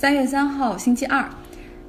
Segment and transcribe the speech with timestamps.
[0.00, 1.28] 三月三号，星期二，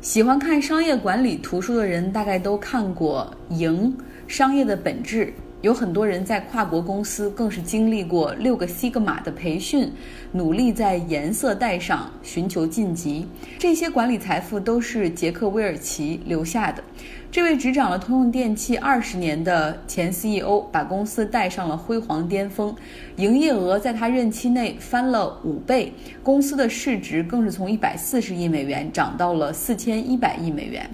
[0.01, 3.96] 喜欢看商业管理图书的人大概都看过《赢：
[4.28, 5.28] 商业的本质》。
[5.62, 9.91] 有很多人在跨国公司更是经历过六个西格玛的培训，
[10.31, 13.27] 努力在颜色带上寻求晋级。
[13.59, 16.84] 这些管理财富都是杰克威尔奇留下的。
[17.31, 22.75] 这位执掌了通用电气二十年的前 CEO，把公司带上了辉煌巅峰，
[23.17, 25.93] 营业额在他任期内翻了五倍，
[26.23, 30.89] 公司的市值更是从一百四十亿美元涨到了四千一百亿美元。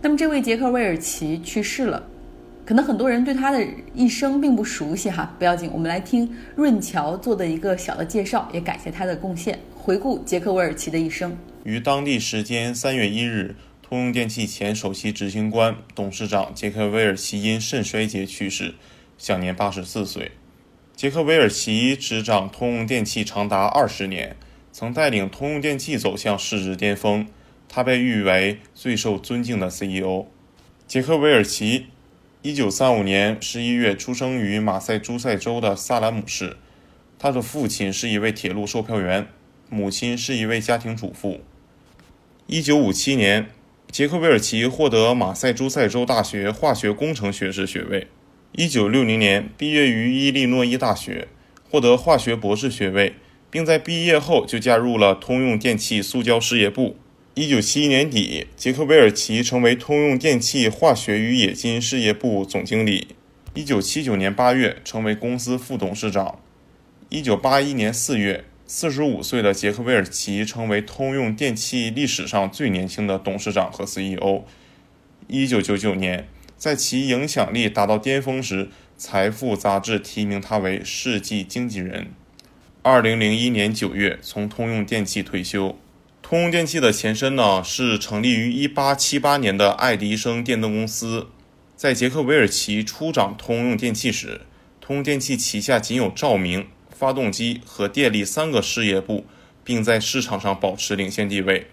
[0.00, 2.02] 那么，这位杰克韦尔奇去世了。
[2.64, 9.58] 可能很多人对他的一生并不熟悉哈，不要紧，我们来听润桥做的一个小的介绍，也感谢他的贡献。
[9.74, 13.54] 回顾杰克韦尔奇的一生，于当地时间三月一日，
[13.94, 18.74] 通用电气前首席执行官、董事长杰克韦尔奇因肾衰竭去世，
[19.16, 20.32] 享年八十四岁。
[20.96, 24.36] 杰克韦尔奇执掌通用电气长达二十年，
[24.72, 27.28] 曾带领通用电气走向市值巅峰，
[27.68, 30.26] 他被誉为最受尊敬的 CEO。
[30.88, 31.86] 杰克韦尔奇。
[32.42, 36.56] 一九三五年十一月出生于马赛诸塞州的萨兰姆市，
[37.16, 39.28] 他的父亲是一位铁路售票员，
[39.70, 41.42] 母亲是一位家庭主妇。
[42.48, 43.48] 一九五七年，
[43.94, 48.08] 杰克韦尔奇获得马赛诸塞州大学化学工程学士学位。
[48.50, 51.28] 一九六零年毕业于伊利诺伊大学，
[51.70, 53.14] 获得化学博士学位，
[53.52, 56.96] 并在毕业后就加入了通用电气塑胶事业部。
[57.34, 63.14] 一九七一年底，杰克韦尔奇成为通用电气化学与冶金事业部总经理。
[63.54, 66.40] 一九七九年八月，成为公司副董事长。
[67.10, 74.44] 一九八一年四月，四十五岁的杰克韦尔奇成为通用电气历史上最年轻的董事长和 CEO。
[75.26, 78.64] 一九九九年，在其影响力达到巅峰时，
[78.96, 82.06] 《财富》杂志提名他为世纪经纪人。
[82.82, 85.78] 二零零一年九月，从通用电气退休。
[86.22, 91.26] 通用电气的前身呢，是成立于1878年的爱迪生电灯公司。
[91.76, 94.40] 在杰克韦尔奇初掌通用电气时，
[94.80, 96.66] 通用电气旗下仅有照明、
[97.04, 99.26] 发动机和电力三个事业部，
[99.62, 101.66] 并在市场上保持领先地位。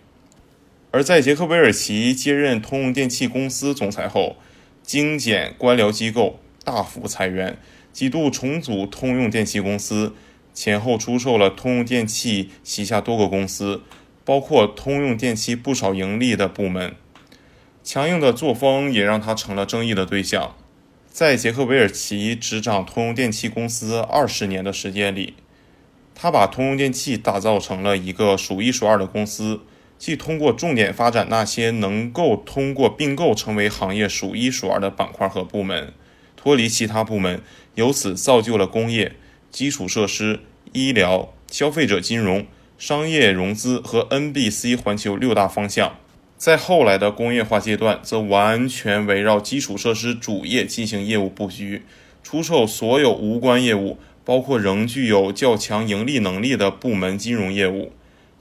[0.92, 4.36] 而在杰克韦尔奇接任通用电气公司总裁后，
[4.84, 7.58] 精简官僚机构，大幅裁员，
[7.94, 10.14] 几度重组通用电气公司，
[10.54, 13.84] 前后出售了通用电气旗下多个公司。
[14.26, 16.94] 包括通用电气不少盈利的部门，
[17.86, 20.56] 强硬的作风也让他成了争议的对象。
[21.12, 25.34] 在杰克韦尔奇执掌通用电气公司二十年的时间里，
[26.16, 29.60] 他把通用电气打造成了一个数一数二的公司，
[30.00, 35.94] 既通过重点发展那些能够通过并购成为行业数一数二的板块和部门，
[36.38, 37.42] 脱离其他部门，
[37.76, 39.18] 由此造就了工业、
[39.52, 40.40] 基础设施、
[40.72, 42.48] 医疗、消费者金融。
[42.78, 45.98] 商业融资和 NBC 环球六大方向，
[46.42, 51.84] 在后来的工业化阶段，则完全围绕基础设施主业进行业务布局，
[52.24, 57.94] 出售所有无关业务，包括仍具有较强盈利能力的部门金融业务，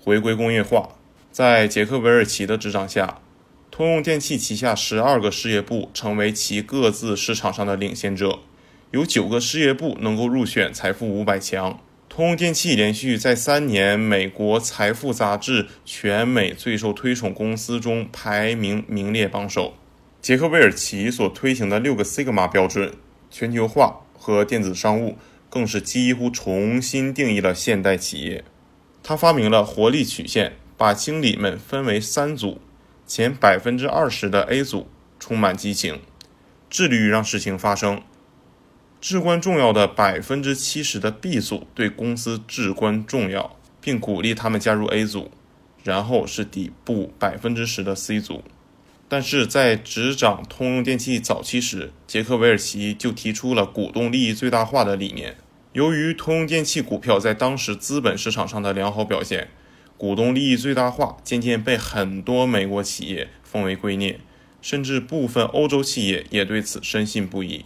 [0.03, 0.97] 回归工业化。
[1.31, 3.19] 在杰克韦尔奇的执掌下，
[3.71, 8.39] 通用电气旗下十二个事业部成为其各自市场上的领先者，
[8.93, 11.79] 有九个事业部能够入选财富五百强。
[12.21, 19.73] 通用电气连续在三年美国财富杂志全美最受推崇公司中排名名列榜首。
[20.21, 22.93] 杰克韦尔奇所推行的六个 Sigma 标准、
[23.31, 25.17] 全球化和电子商务，
[25.49, 28.45] 更是几乎重新定义了现代企业。
[29.03, 32.61] 他发明了活力曲线，把经理们分为三组，
[33.07, 36.01] 前百分之二十的 A 组充满激情，
[36.69, 38.03] 致力于让事情发生。
[39.01, 45.31] 至关重要的百分之七十的 B 组对公司至关重要，并鼓励他们加入 A 组，
[45.83, 48.45] 然后是底部百分之十的 C 组。
[49.09, 55.37] 但是在执掌通用电气早期时，杰克韦尔奇就提出了股东利益最大化的理念。
[55.73, 59.49] 由于通用电气股票在当时资本市场上的良好表现，
[59.97, 64.17] 股东利益最大化渐渐被很多美国企业奉为圭臬，
[64.61, 67.65] 甚至部分欧洲企业也对此深信不疑。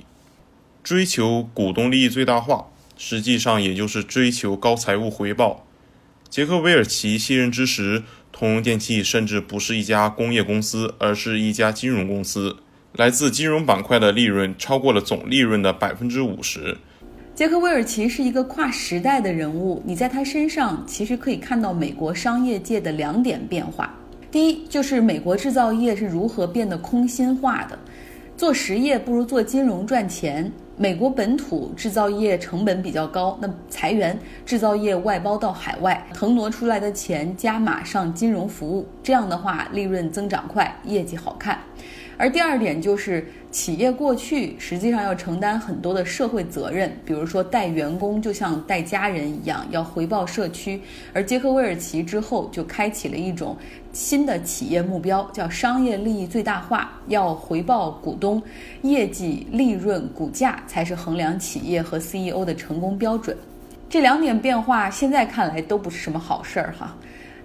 [0.84, 2.66] 追求股东利益最大化，
[2.98, 5.66] 实际上也就是追求高财务回报。
[6.28, 12.56] 杰克韦尔奇卸任之时，通用电气甚至不是一家工业公司，而是一家金融公司。
[12.92, 16.76] 来自金融板块的利润超过了总利润的百分之五十。
[17.34, 23.98] 杰克韦尔奇是一个跨时代的人物，你在他身上其实可以看到美国商业界的两点变化。
[24.30, 27.78] 第一，就是美国制造业是如何变得空心化的。
[28.36, 41.58] 做实业不如做金融赚钱，美国本土制造业成本比较高，那裁员，制造业外包到海外，腾挪出来的钱加码上金融服务，这样的话利润增长快，业绩好看。
[42.16, 50.80] 而第二点就是，企业过去实际上要承担很多的社会责任，比如说带员工就像带家人一样，要回报社区。
[51.12, 53.56] 而杰克韦尔奇之后就开启了一种
[53.94, 58.42] 新的企业目标，叫商业利益最大化，要回报股东，
[58.82, 63.36] 业绩、利润、股价才是衡量企业和 CEO 的成功标准。
[63.88, 66.92] 这两点变化现在看来都不是什么好事儿哈。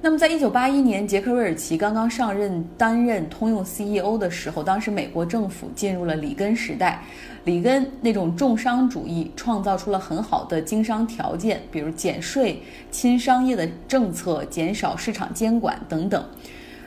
[0.02, 7.04] 那么，在一九八一年，杰克瑞尔奇刚刚上任担任通用 CEO 的时候，当时美国政府进入了里根时代。
[7.44, 12.62] 里根那种重商主义创造出了很好的经商条件，比如减税、
[12.92, 16.24] 亲商业的政策、减少市场监管等等。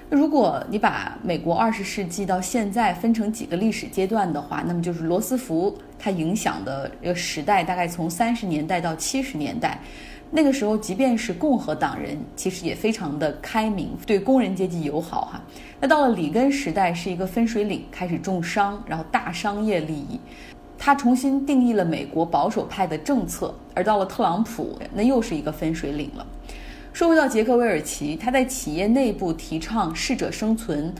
[0.08, 9.78] 如果你把美国二十世纪到现在分成几个历史阶段的话，那么就是罗斯福他影响的时代，大概从三十年代到七十年代。
[10.34, 15.42] 那个时候，即便是共和党人，其实也非常的开明，对工人阶级友好哈。
[15.78, 20.18] 那到了里根时代，是一个分水岭，开始重商，然后大商业利益，
[20.78, 23.54] 他重新定义了美国保守派的政策。
[23.74, 26.26] 而到了特朗普，那又是一个分水岭了。
[26.94, 30.94] 说回到杰克韦尔奇，他在企业内部提倡适者生存，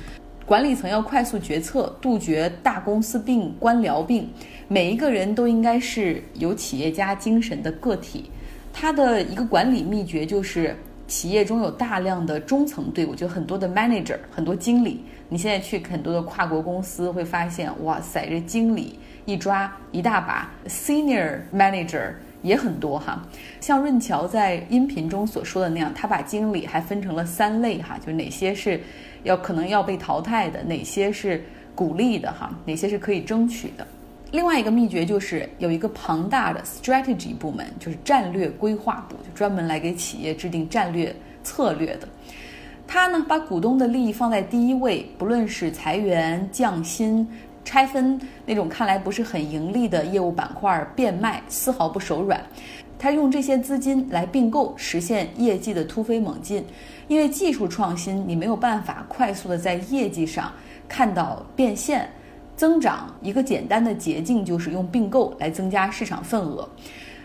[0.44, 4.28] 管理层要快速决策，杜绝大公司病、官僚病，
[4.68, 8.30] 每一个人都应该是有企业家精神的个体。
[8.72, 10.74] 他的一个管理秘诀就是，
[11.06, 15.04] 企业中有大量的中层队伍，就很多的 manager，很多经理。
[15.28, 23.22] 你现在去很多的跨国公司会发现，哇塞，这经理一抓一大把，senior manager 也很多哈。
[23.60, 28.80] 像润桥在音频中所说的那样，他把经理还分成了三类哈，就哪些是
[29.22, 31.42] 要可能要被淘汰的，哪些是
[31.74, 33.86] 鼓励的哈，哪些是可以争取的。
[34.32, 41.14] 另外一个秘诀就是有一个庞大的 strategy 部门，就是战略规划部，就专门来给企业制定战略
[41.44, 42.08] 策略的。
[42.88, 47.28] 他呢，把股东的利益放在第一位，不论是裁员、降薪、
[47.62, 52.42] 拆分那种看来不是很盈利的业务板块变卖，丝毫不手软。
[52.98, 56.64] 他用这些资金来并购，实现业绩的突飞猛进。
[57.06, 60.50] 因为技术创新，你没有办法快速的在业绩上
[60.88, 62.08] 看到变现。
[62.62, 66.68] 增长一个简单的捷径就是用并购来增加市场份额。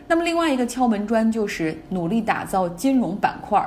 [0.08, 3.64] 那么另外一个敲门砖就是努力打造金融板块。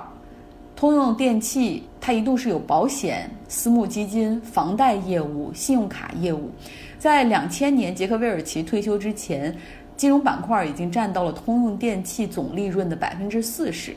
[0.74, 6.50] 通用电气它一度是有保险、私募基金、房贷业务、信用卡业务。
[6.98, 9.56] 在两千年杰克韦尔奇退休之前，
[9.96, 13.94] 金融板块已经占到了通用电气总利润的百分之四十。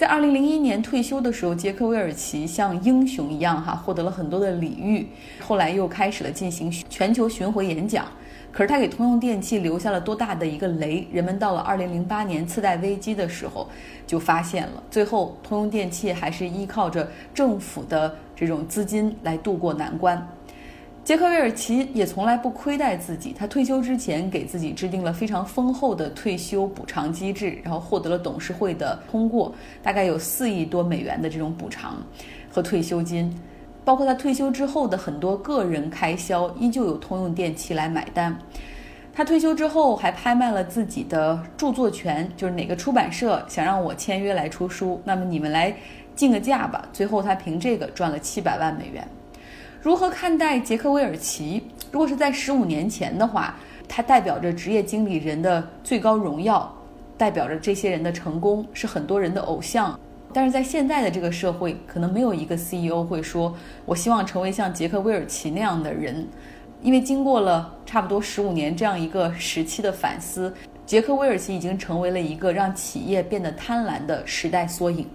[0.00, 5.06] 在二零零一年退休的时候，杰克韦尔奇像英雄一样哈，获得了很多的礼遇。
[5.42, 8.06] 后来又开始了进行全球巡回演讲。
[8.50, 11.06] 可是他给通用电气留下了多大的一个雷？
[11.12, 13.68] 人们到了二零零八年次贷危机的时候
[14.06, 14.82] 就发现了。
[14.90, 20.26] 最后，通用电气还是依靠着政府的这种资金来渡过难关。
[21.02, 29.52] 杰克韦尔奇也从来不亏待自己，他退休之前给自己制定了非常丰厚的退休补偿机制，然后获得了董事会的通过，
[29.82, 31.96] 大概有四亿多美元的这种补偿
[32.50, 33.34] 和退休金，
[33.84, 38.38] 包括他退休之后的很多个人开销，依旧有通用电器来买单。
[39.12, 45.74] 他退休之后还拍卖了自己的著作权，就是哪个出版社想让我签约来出书，那么你们来
[46.14, 46.86] 竞个价吧。
[46.92, 49.04] 最后他凭这个赚了七百万美元。
[49.82, 51.62] 如何看待杰克韦尔奇？
[51.90, 53.56] 如果是在十五年前的话，
[53.88, 56.70] 他代表着职业经理人的最高荣耀，
[57.16, 59.98] 代表着这些人的成功，是很多人的偶像。
[60.34, 63.56] 但是在现在的这个社会，可能没有一个 CEO 会说
[63.86, 66.28] ：“我希望成为像杰克韦尔奇那样的人。”
[66.82, 70.52] 因为经过了差不多十五年这样一个时期的反思，
[70.84, 75.06] 杰克韦尔奇已经成为了一个让企业变得贪婪的时代缩影。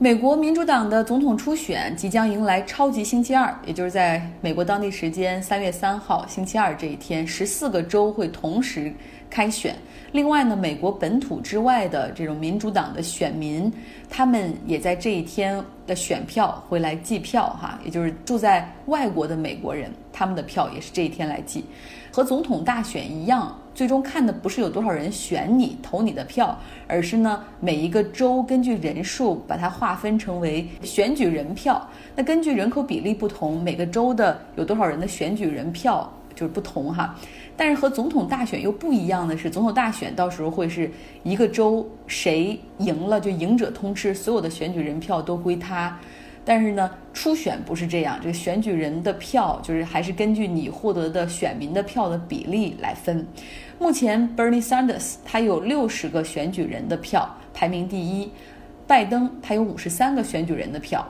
[0.00, 8.94] 美国民主党的总统初选即将迎来超级星期二，也就是在美国当地时间三月三号星期二这一天，十四个州会同时
[9.28, 9.74] 开选。
[10.12, 13.72] 另外呢，美国本土之外的这种民主党的选民，
[14.08, 21.64] 他们也在这一天的选票会来计票哈，也就是住在外国的美国人，他们的票也是这一天来计。
[22.12, 26.58] 和总统大选一样，最终看的不是有多少人选你投你的票，
[26.88, 31.88] 而是呢每一个州根据人数把它划分成为选举人票。
[32.16, 37.14] 那根据人口比例不同，每个州的有多少人的选举人票就是不同哈。
[37.56, 40.90] 但是和总统大选又不一样的是，总统大选到时候会是
[41.22, 45.96] 一个州谁赢了就赢者通吃，所有的选举人票都归他。
[46.48, 53.26] 但是呢，初选不是这样，这个选举人的票就是还是根据你获得的选民的票的比例来分。
[53.78, 58.30] 目前，Bernie Sanders 他有六十个选举人的票，排名第一；
[58.86, 61.06] 拜登他有五十三个选举人的票。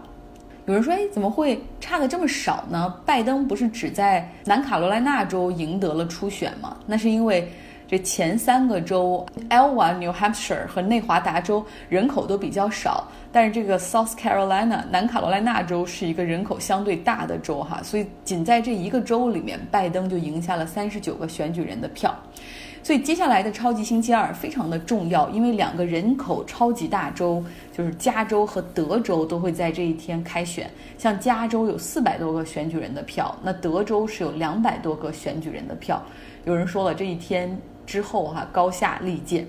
[0.66, 2.92] 有人说，哎，怎么会差的这么少呢？
[3.06, 6.76] 拜登不是只在南卡罗来纳州赢得了初选吗？
[6.84, 7.48] 那是因为
[7.88, 22.14] 这前三个州 Iowa、New Hampshire 和内华达州人口都比较少，但是这个 South Carolina 南卡罗来纳州是一个人口相对大的州哈，所以仅在这一个州里面，拜登就赢下了三十九个选举人的票。
[22.82, 27.42] 所以接下来的超级星期二非常的重要，因为两个人口超级大州，
[27.72, 30.70] 就是加州和德州都会在这一天开选。
[30.98, 36.02] 像加州有四百多个选举人的票，那德州是有两百多个选举人的票。
[36.44, 39.48] 有人说了，这一天之后哈，高下立见。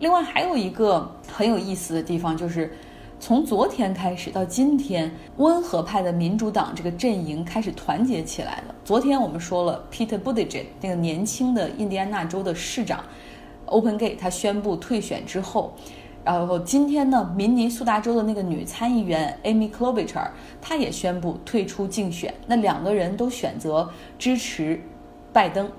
[0.00, 2.70] 另外还有一个很有意思的地方就是。
[3.18, 8.74] 从昨天开始到今天，温和派的民主党这个阵营开始团结起来了。
[8.84, 13.02] 昨天我们说了，Peter Buttigieg 那个年轻的印第安纳州的市长
[13.64, 15.74] ，Open Gate 他宣布退选之后，
[16.22, 20.28] 然后今天呢，明尼苏达州的那个女参议员 Amy Klobuchar
[20.60, 22.34] 她也宣布退出竞选。
[22.46, 24.78] 那两个人都选择支持
[25.32, 25.70] 拜登。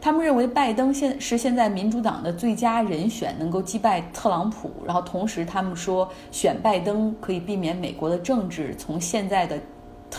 [0.00, 4.70] 他们认为拜登现是现在民主党的最佳人选，能够击败特朗普。
[4.86, 9.58] 然后同时，他们说选拜登可以避免美国的政治从现在的。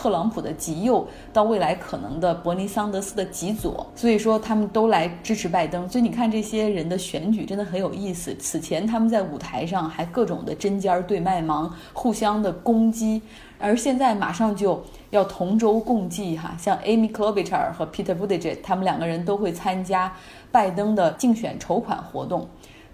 [0.00, 5.86] 特朗普的极右到未来可能的伯尼桑德斯的极左，所以说他们都来支持拜登。
[5.90, 8.34] 所以你看这些人的选举真的很有意思。
[8.36, 13.20] 此前他们在舞台上还各种的针尖对麦芒，互相的攻击，
[13.58, 16.56] 而现在马上就要同舟共济哈。
[16.58, 20.10] 像 Amy Klobuchar 和 Peter Buttigieg，他们两个人都会参加
[20.50, 22.48] 拜登的竞选筹款活动，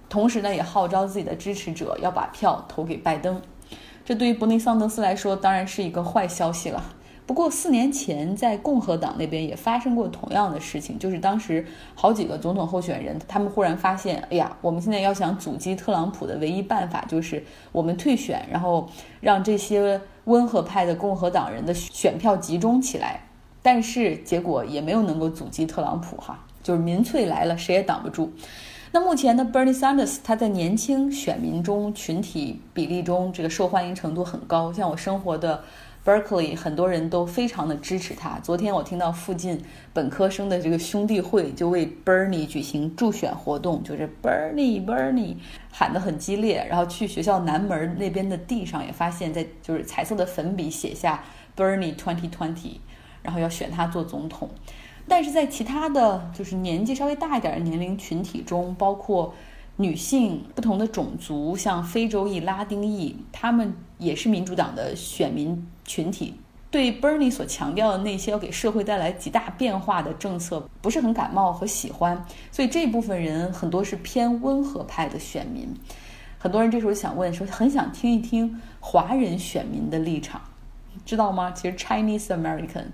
[0.09, 3.41] 同时呢也号召自己的支持者要把票投给拜登。
[4.07, 6.81] 这对于伯尼桑德斯来说当然是一个坏消息了。
[7.27, 18.89] 不过四年前在共和党那边也发生过同样的事情，就是当时好几个总统候选人，他们忽然发现，哎呀，我们现在要想阻击特朗普的唯一办法就是我们退选，然后
[19.21, 23.21] 让这些温和派的共和党人的选票集中起来。
[23.61, 28.33] 但是结果也没有能够阻击特朗普，哈，就是民粹来了，谁也挡不住。
[28.93, 34.73] 那目前呢，Bernie Sanders 他在年轻选民中群体比例中，这个受欢迎程度很高。
[34.73, 35.63] 像我生活的
[36.05, 38.39] Berkeley，很多人都非常的支持他。
[38.39, 39.61] 昨天我听到附近
[39.93, 45.37] 本科生的这个兄弟会就为 Bernie 举行助选活动，就是 Bernie Bernie
[45.71, 46.65] 喊得很激烈。
[46.71, 51.23] 然后去学校南门那边的地上也发现，在就是彩色的粉笔写下
[51.57, 52.77] Bernie Twenty Twenty，
[53.21, 54.49] 然后要选他做总统。
[55.09, 59.33] 但是在其他的就是年纪稍微大一点的年龄群体中，包括
[59.77, 66.35] 女性、不同的种族，像非洲裔、拉丁裔，他们也是民主党的选民群体。
[66.69, 72.23] 对 Bernie 所强调的那些要给社会带来极大变化的政策，不是很感冒和喜欢。
[72.51, 75.73] 所以这部分人很多是偏温和派的选民。
[76.39, 80.41] 很多人这时候想问说，很想听一听华人选民的立场，
[81.05, 81.53] 知道吗？
[81.53, 82.87] 其实 Chinese American。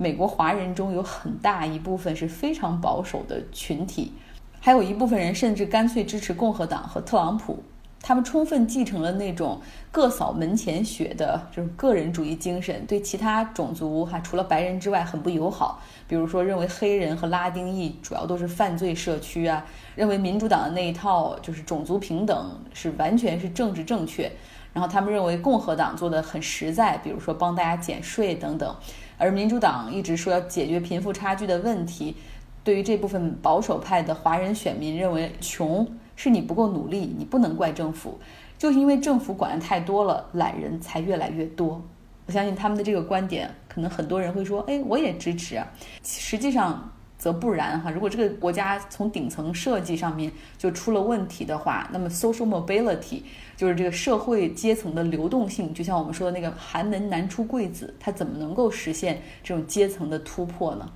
[0.00, 4.14] 美国华人中有很大一部分是非常保守的群体，
[4.58, 7.62] 还有一部分人甚至干脆支持共和党和特朗普。
[8.00, 9.60] 他们充分继承了那种
[9.92, 15.82] 各扫门前雪的这种个人主义精神，对其他种族哈除了白人之外很不友好。
[16.08, 19.62] 比如说，认为黑人和拉丁裔主要都是犯罪社区啊，
[19.94, 24.32] 认为民主党的那一套就是种族平等是完全是政治正确。
[24.72, 28.74] 然后他们认为共和党做的很实在，比如说帮大家减税等等。
[29.20, 32.16] 而民主党一直说要解决贫富差距的问题，
[32.64, 35.86] 对于这部分保守派的华人选民，认为穷
[36.16, 38.18] 是你不够努力，你不能怪政府，
[38.56, 41.80] 就是因为政府管的太多了，懒人才越来越多。
[42.26, 45.70] 我相信他们的这个观点，可能很多人会说，哎，我也支持啊。
[46.02, 46.90] 实际上。
[47.20, 53.20] 则不然哈，如果这个国家从顶层设计上面就出了问题的话，那么 social mobility
[53.58, 60.90] 就是这个社会阶层的流动性，就像我们说的那个寒门难出贵子，它怎么能够实现这种阶层的突破呢？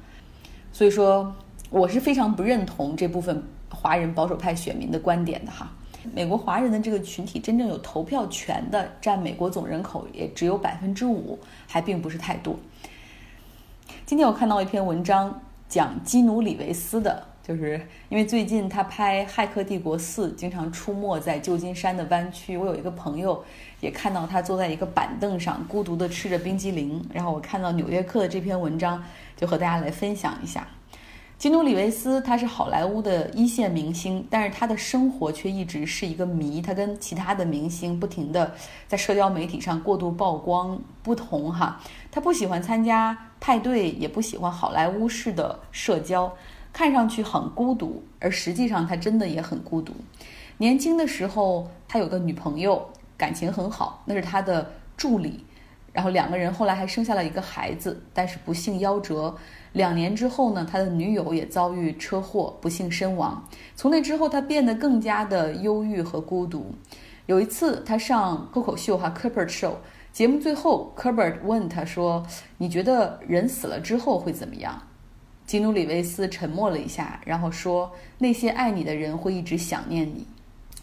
[0.72, 1.30] 所以说，
[1.68, 5.70] 我是非常不认同这部分华人保守派选民的观点的哈。
[6.14, 12.56] 美国华人的这个群体真正有投票权的，占美国总人口也只有百分之五，还并不是太多。
[14.06, 15.38] 今天我看到一篇文章。
[15.68, 22.56] 讲基努里维斯的，就是因为最近他拍《骇客帝国四》，经常出没在旧金山的湾区。
[22.56, 23.44] 我有一个朋友
[23.80, 27.04] 也看到他坐在一个板凳上，孤独地吃着冰激凌。
[27.12, 29.02] 然后我看到《纽约客》的这篇文章，
[29.36, 30.66] 就和大家来分享一下。
[31.44, 36.62] 基努·里维斯他是好莱坞的一线明星，但是他的生活却一直是一个谜。
[36.62, 38.50] 他跟其他的明星不停的
[38.88, 41.78] 在社交媒体上过度曝光不同哈。
[42.10, 46.34] 他不喜欢参加派对，也不喜欢好莱坞式的社交，
[46.72, 49.92] 看上去很孤独，而实际上他真的也很孤独。
[50.56, 52.82] 年轻的时候他有个女朋友，
[53.18, 55.44] 感情很好，那是他的助理。
[55.94, 59.34] 然后两个人后来还生下了一个孩子，但是不幸夭折。
[59.72, 63.42] 两年之后呢，他的女友也遭遇车祸，不幸身亡。
[63.76, 66.74] 从那之后，他变得更加的忧郁和孤独。
[67.26, 69.74] 有一次，他上脱口秀哈 Cooper Show
[70.12, 72.26] 节目，最后 Cooper 问他说
[72.58, 74.82] ：“你觉得人死了之后会怎么样？”
[75.46, 80.26] 基努里维斯沉默了一下，然后说：“那些爱你的人会一直想念你。”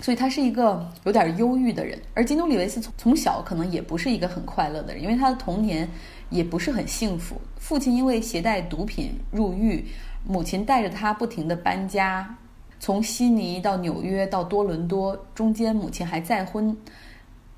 [0.02, 5.88] 所以他是一个有点忧郁的人，而基努里维斯从从小可能也不是一个很快乐的人，因为他的童年
[6.32, 7.40] 也不是很幸福。
[7.58, 9.86] 父亲因为携带毒品入狱，
[10.28, 12.36] 母亲带着他不停地搬家，
[12.80, 16.76] 从悉尼到纽约到多伦多，中间母亲还再婚，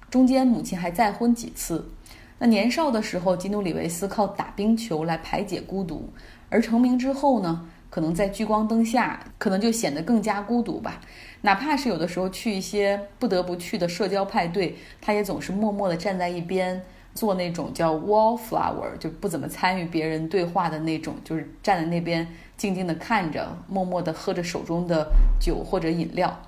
[0.09, 1.89] 中间母亲还再婚几次。
[2.37, 6.09] 那年少的时候，基努里维斯靠打冰球来排解孤独，
[6.49, 7.69] 而成名之后呢？
[7.93, 10.99] 可能在聚光灯下，可能就显得更加孤独吧。
[11.41, 16.81] 哪怕是有的时候去一些不得不去的社交派对，他也总是默默地站在一边，
[17.13, 25.07] 做那种叫 wallflower，就不怎么参与别人对话的那种，就是站在那边静静地看着，默默地喝着手中的
[25.39, 26.41] 酒或者饮料。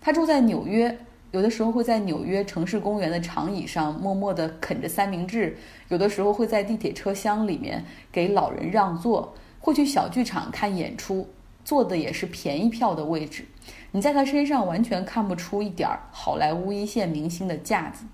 [0.00, 0.96] 他住在纽约，
[1.32, 5.58] 有的时候会在纽约城市公园的长椅上默默地啃着三明治，
[5.88, 9.34] 有的时候会在地铁车厢里面给老人让座。
[9.68, 11.28] 会去小剧场看演出，
[11.62, 13.44] 坐的也是便宜票的位置。
[13.90, 18.06] 你在他身上完全看不出一点儿好莱坞一线明星的架子。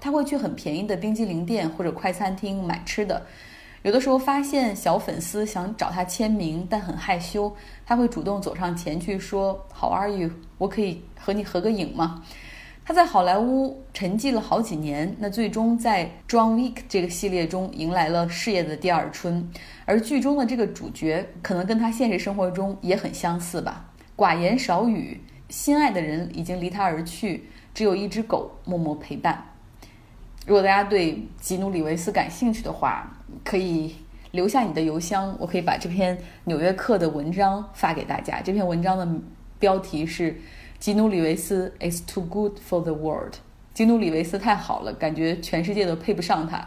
[0.00, 3.24] 他会去很便宜的冰激凌店或者快餐厅买吃的。
[3.84, 7.54] 有的时候发现小粉丝想找他签名，但很害羞，
[7.86, 10.28] 他会主动走上前去说：“How are you？
[10.58, 12.24] 我可以和你合个影吗？”
[12.88, 19.50] 他在好莱坞沉寂了好几年，那最终在《John Wick》这个系列中迎来了事业的第二春。
[19.84, 23.84] 而剧中的这个主角可能跟他现实生活中也很相似吧，
[24.16, 29.44] 寡言少语，心爱的人已经离他而去，只有一只狗默默陪伴。
[30.46, 33.12] 如果大家对吉努·里维斯感兴趣的话，
[33.42, 33.96] 可以
[34.30, 38.40] 留下你的邮箱，我可以把这篇《纽约客》的文章发给大家。
[38.40, 39.08] 这篇文章的
[39.58, 40.40] 标题是。
[40.78, 43.34] 基努·里维斯，It's too good for the world。
[43.74, 46.66] 基努·里维斯太好了，感觉全世界都配不上他。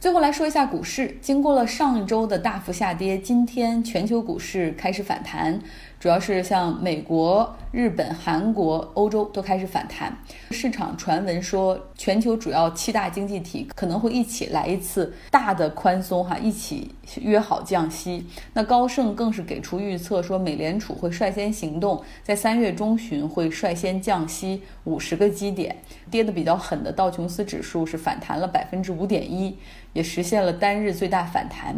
[0.00, 5.60] 最后来说一下股市，经过了上周的大幅下跌，今天全球股市开始反弹。
[6.00, 10.16] 主要是像美国、日本、韩国、欧洲都开始反弹。
[10.52, 18.24] 市场传闻说，全球主要七大经济体可能会一起来一次大的宽松，哈，一起约好降息。
[18.52, 25.74] 那高盛更是给出预测，说美联储会率先行动，在三月中旬会率先降息五十个基点。
[26.10, 29.58] 跌得比较狠的道琼斯指数是反弹了百分之五点一，
[29.94, 31.74] 也实现了单日最大反弹。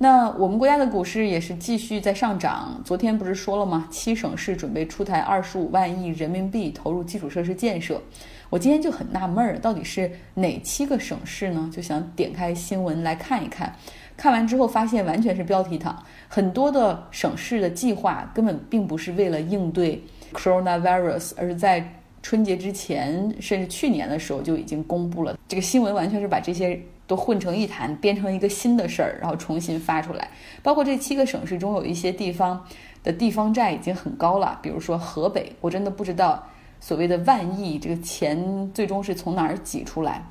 [0.00, 2.80] 那我们国家的股市也是继续在上涨。
[2.84, 3.88] 昨天不是说了吗？
[3.90, 8.00] 七省市准备出台二十五万亿人民币投入基础设施建设。
[8.48, 11.68] 我今天就很纳闷儿，到底是哪七个省市呢？
[11.74, 13.74] 就想点开新闻来看一看。
[14.16, 20.00] 看完之后发现完全是标题党，很多的省市的计划根本并不是为了应对
[20.32, 21.84] coronavirus，而是在
[22.22, 25.36] 春节之前甚至去年的时候就已经公布了。
[25.48, 26.80] 这个新闻完全是把这些。
[27.08, 30.30] 都混成一谈，编成一个新的事儿，然后重新发出来。
[30.62, 32.64] 包括这七个省市中，有一些地方
[33.02, 36.46] 的地方债已经很高了，比如说河北，我真的不知道
[36.78, 40.22] 所谓的万亿这个钱最终是从哪儿挤出来。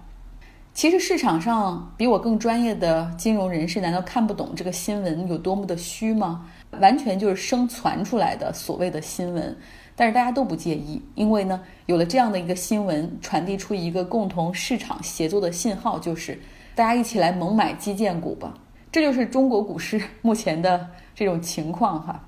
[0.74, 6.46] 其实市场上比我更专业的金融人士，难道看不懂这个新闻有多么的虚吗？
[6.80, 9.58] 完全就是生传出来的所谓的新闻，
[9.96, 16.40] 但是大家都不介意，因为呢，有了这样的一个新闻，传递出一个共同市场协作的信号，就是。
[16.78, 18.54] 大家一起来猛买基建股吧，
[18.92, 22.24] 这就是中国股市 目前的这种情况哈。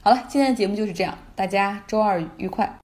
[0.00, 2.78] 好了，今天的节目就是这样，大家周二愉快。